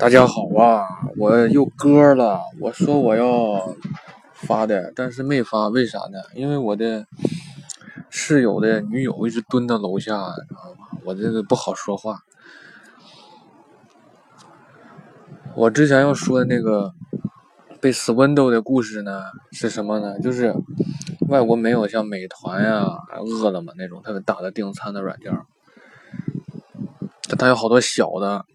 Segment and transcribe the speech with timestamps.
[0.00, 2.40] 大家好啊，我又歌了。
[2.58, 3.76] 我说我要
[4.32, 6.18] 发的，但是没发，为啥呢？
[6.34, 7.06] 因为我的
[8.08, 10.12] 室友的女友一直蹲在楼下，
[10.48, 10.86] 知道吗？
[11.04, 12.22] 我这个不好说话。
[15.54, 16.94] 我之前要说的那个
[17.78, 20.18] 被 swindle 的故事呢，是什么呢？
[20.20, 20.54] 就是
[21.28, 22.86] 外国没有像美团呀、
[23.18, 25.30] 饿了么那种特别大的订餐的软件，
[27.28, 28.46] 但它有好多小的。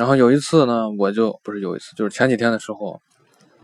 [0.00, 3.02] 然后有一次呢，我就不是有一次，就是前几天的时候，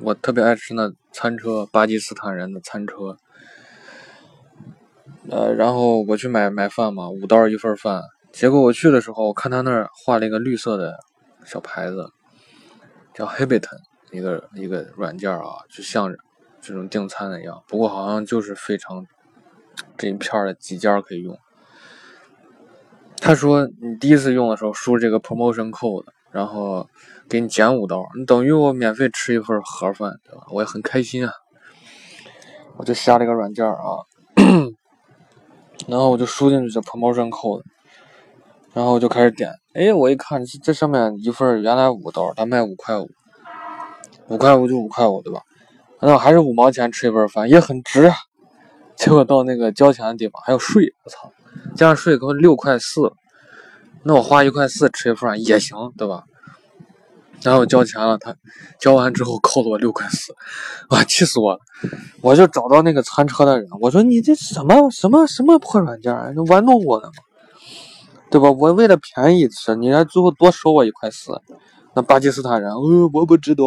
[0.01, 3.16] 我特别爱吃那餐车，巴基斯坦人的餐车。
[5.30, 8.02] 呃，然后我去买买饭嘛，五刀一份饭。
[8.33, 10.98] 结果我去的时候，我看他那儿画了一个绿色的
[11.47, 12.12] 小牌子，
[13.14, 13.78] 叫 Habitat，
[14.12, 16.14] 一个一个软件啊，就像
[16.61, 17.62] 这种订餐的一样。
[17.66, 19.06] 不过好像就是非常
[19.97, 21.39] 这一片的几家可以用。
[23.16, 26.05] 他说你第一次用的时候输这个 promotion code。
[26.30, 26.87] 然后
[27.29, 30.45] 给你减五刀，你等于我免费吃一份盒饭，对吧？
[30.50, 31.33] 我也很开心啊。
[32.77, 34.05] 我就下了一个软件啊，
[35.89, 37.62] 然后我就输进去这 promotion code，
[38.75, 39.50] 然后我就开始点。
[39.73, 43.09] 哎，我一看这上面一份原来五刀，他卖五块五，
[44.28, 45.41] 五块五就五块五，对吧？
[46.00, 48.15] 那还是五毛钱吃一份饭，也很值啊。
[48.95, 51.33] 结果到那个交钱的地方还有税，我操，
[51.75, 53.11] 加上税给我六块四。
[54.07, 56.23] 那我花一块四吃一份也行，对吧？
[57.43, 58.35] 然后交钱了，他
[58.81, 60.33] 交完之后扣了我六块四，
[60.89, 61.59] 啊，气死我了！
[62.23, 66.15] 我就找到那个餐车的人，我说你这什么什么什么破软件，
[66.47, 67.15] 玩弄我的吗？
[68.31, 68.51] 对吧？
[68.51, 71.41] 我为了便宜吃，你还最后多收我一块四。
[71.95, 73.65] 那巴基斯坦人，呃，我不知道，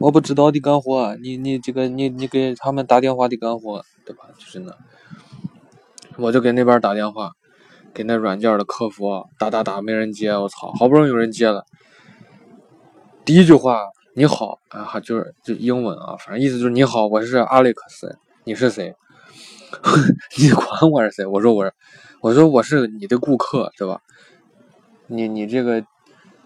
[0.00, 4.24] 我不知道的干活，你你这个你你给他们打电话的干活，对吧？
[4.38, 4.72] 就是那，
[6.16, 7.32] 我就给那边打电话。
[7.94, 10.72] 给那软件的客服打打打，没人接，我操！
[10.72, 11.64] 好不容易有人接了，
[13.24, 13.80] 第一句话
[14.14, 18.94] 你好啊，就是就英文啊，反正意思就是你好，我是阿历克斯，你是谁？
[20.38, 21.24] 你管我是谁？
[21.24, 21.72] 我说我是，
[22.20, 24.00] 我说我是你的顾客，对吧？
[25.06, 25.84] 你你这个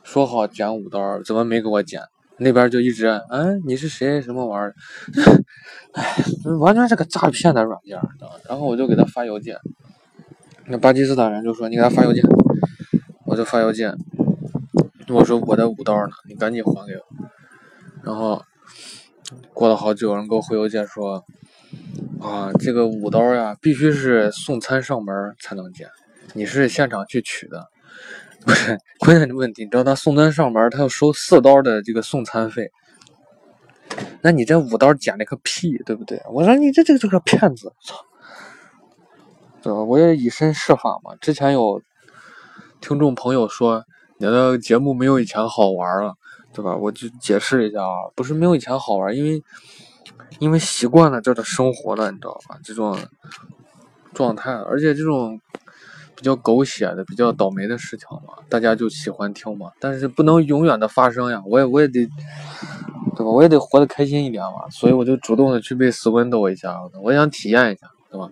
[0.02, 2.02] 说好减五刀，怎么没给我减？
[2.40, 4.22] 那边就一直嗯，你是谁？
[4.22, 4.74] 什么玩意儿？
[5.92, 6.14] 哎，
[6.60, 7.98] 完全是个诈骗的软件，
[8.48, 9.56] 然后我就给他发邮件。
[10.70, 12.22] 那巴基斯坦人就说：“你给他发邮件。”
[13.24, 13.94] 我就发邮件，
[15.08, 16.12] 我说：“我的五刀呢？
[16.28, 17.02] 你赶紧还给我。”
[18.02, 18.42] 然后
[19.52, 21.24] 过了好久，有人给我回邮件说
[22.20, 25.88] ：“啊，这个五刀呀，必须是送餐上门才能减，
[26.32, 27.66] 你是现场去取的。
[28.46, 32.70] ”不是关键的问题，你知道他送餐上门，他要收四刀的这个送餐费。
[34.22, 36.22] 那你这五刀减了个屁，对不对？
[36.32, 37.96] 我说你这这个这个骗子，操！
[39.62, 39.82] 对吧？
[39.82, 41.14] 我也以身试法嘛。
[41.20, 41.80] 之前有
[42.80, 43.84] 听众朋友说
[44.18, 46.14] 你的节目没有以前好玩了，
[46.52, 46.76] 对吧？
[46.76, 49.42] 我就解释一下啊，不是没有以前好玩，因为
[50.38, 52.58] 因为习惯了这的生活了，你知道吧？
[52.62, 52.96] 这种
[54.14, 55.40] 状态，而且这种
[56.16, 59.70] 比较狗血的、比较倒霉的事情嘛，大家就喜欢听嘛。
[59.78, 62.06] 但是不能永远的发生呀，我也我也得，
[63.16, 63.26] 对吧？
[63.26, 64.68] 我也得活得开心一点嘛。
[64.70, 68.30] 所以我就主动的去被死温斗一下，我想体验一下，对吧？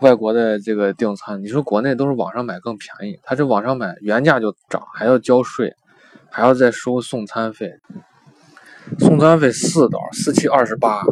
[0.00, 5.74] 外国的这个订餐，你说国内都是网上买更便宜，他这网上买原价就涨，还要交税，
[6.30, 7.72] 还要再收送餐费，
[8.98, 11.02] 送餐费四刀，四七二十八，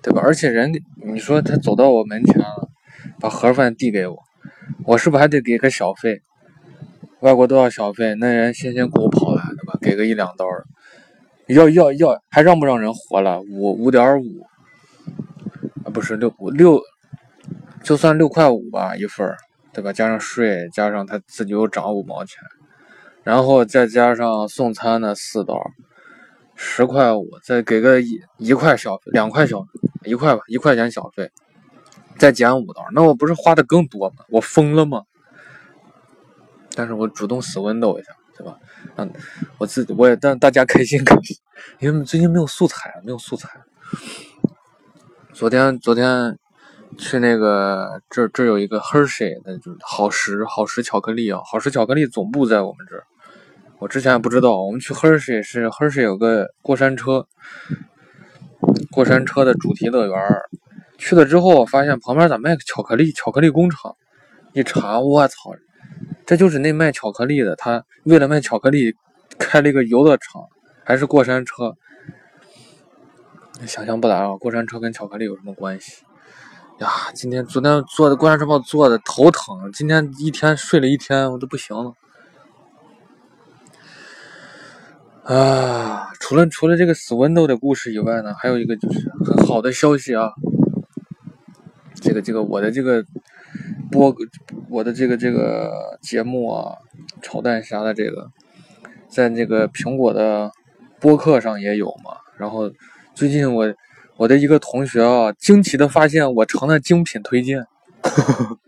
[0.00, 0.22] 对吧？
[0.24, 0.72] 而且人，
[1.04, 2.68] 你说他走到我门前了，
[3.18, 4.16] 把盒饭递给我，
[4.84, 6.22] 我是不是还得给个小费？
[7.18, 9.76] 外国都要小费，那人辛辛苦苦跑来，对吧？
[9.82, 10.46] 给个一两刀，
[11.48, 13.40] 要要要，还让不让人活了？
[13.40, 14.46] 五五点五，
[15.84, 16.80] 啊，不是六五六。
[17.82, 19.26] 就算六块五吧一份
[19.72, 19.92] 对吧？
[19.92, 22.42] 加上税，加上他自己又涨五毛钱，
[23.22, 25.54] 然后再加上送餐的四刀，
[26.56, 29.64] 十块五，再给个一一块小费，两块小，
[30.04, 31.30] 一块吧，一块钱小费，
[32.18, 34.24] 再减五刀，那我不是花的更多吗？
[34.28, 35.02] 我疯了吗？
[36.74, 38.58] 但是我主动死温斗一下，对吧？
[38.96, 39.08] 嗯
[39.58, 41.36] 我自己我也让大家开心开心，
[41.78, 43.48] 因为最近没有素材，没有素材。
[45.32, 46.36] 昨天昨天。
[46.98, 53.04] 去那个这这有一个 Hershey，那就是好时好时巧克力啊，好时巧克力总部在我们这儿。
[53.78, 57.26] 我之前也不知道，我们去 Hershey 是 Hershey 有个过山车，
[58.90, 60.18] 过山车的主题乐园。
[60.98, 63.10] 去了之后，发现旁边咋卖巧克力？
[63.12, 63.96] 巧克力工厂。
[64.52, 65.54] 一查，我操，
[66.26, 68.94] 这就是那卖巧克力的，他为了卖巧克力
[69.38, 70.42] 开了一个游乐场，
[70.84, 71.76] 还是过山车。
[73.66, 76.02] 想象不来啊，过山车跟巧克力有什么关系？
[76.80, 79.70] 呀，今天昨天做的过山车，坐的头疼。
[79.70, 81.92] 今天一天睡了一天，我都不行了。
[85.24, 90.30] 啊，除了除了这个死 window 的故事以外呢，还有一个就是很好的消息啊。
[91.96, 93.04] 这个这个我的这个
[93.92, 94.16] 播
[94.70, 96.72] 我的这个这个节目啊，
[97.20, 98.30] 炒蛋啥的这个，
[99.06, 100.50] 在那个苹果的
[100.98, 102.16] 播客上也有嘛。
[102.38, 102.70] 然后
[103.14, 103.66] 最近我
[104.20, 107.66] 我的一个同学啊，惊奇的发现我成了精品推荐。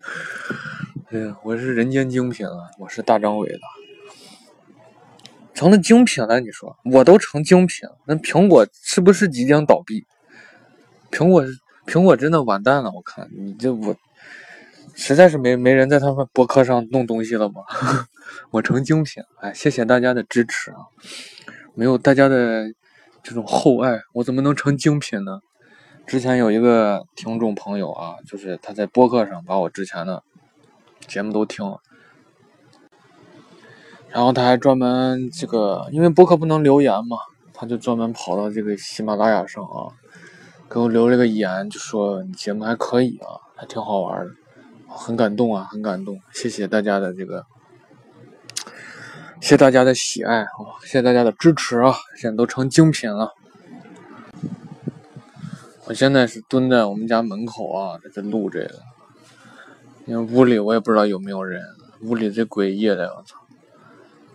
[1.13, 2.71] 哎呀，我是人间精品啊！
[2.79, 3.59] 我是大张伟的，
[5.53, 6.41] 成了精品了。
[6.41, 10.07] 你说我都成精品，那苹果是不是即将倒闭？
[11.11, 11.45] 苹果
[11.85, 12.91] 苹果真的完蛋了！
[12.91, 13.95] 我看你这我
[14.95, 17.57] 实在是没没人在他们博客上弄东西了吗？
[18.53, 20.79] 我成精品，哎，谢谢大家的支持啊！
[21.75, 22.73] 没有大家的
[23.23, 25.41] 这种厚爱，我怎么能成精品呢？
[26.05, 30.25] 之前有一个听众朋友啊，就是他在播客上把我之前的
[31.07, 31.79] 节目都听了，
[34.09, 37.17] 然后他还专门这个，因为播客不能留言嘛，
[37.55, 39.95] 他就专门跑到这个喜马拉雅上啊，
[40.69, 44.33] 给我留了个言，就说你节目还可以啊，还挺好玩的，
[44.89, 47.47] 很感动啊，很感动，谢谢大家的这个，
[49.43, 50.47] 谢大家的喜爱啊，
[50.85, 53.35] 谢大家的支持啊，现在都成精品了。
[55.85, 58.79] 我现在是蹲在我们家门口啊，在录这个，
[60.07, 61.61] 因为屋里我也不知道有没有人，
[62.03, 63.37] 屋里这诡异的，我操！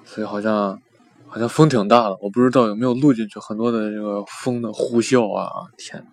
[0.04, 0.82] 所以好像
[1.26, 6.06] 好像风挺大的，我不知道有没有录进去，很多的这个风的呼啸啊，天！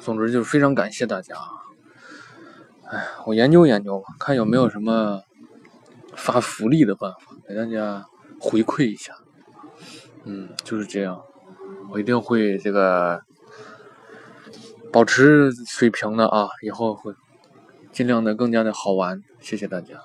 [0.00, 1.36] 总之就是非常感谢大家，
[2.90, 5.22] 哎，我研究研究吧，看有没有什么
[6.18, 7.18] 发福利的办法
[7.48, 8.04] 给大家
[8.38, 9.14] 回馈一下，
[10.24, 11.22] 嗯，就是这样。
[11.90, 13.22] 我一定会这个
[14.92, 17.14] 保持水平的啊，以后会
[17.92, 20.02] 尽量的更加的好玩，谢谢大家。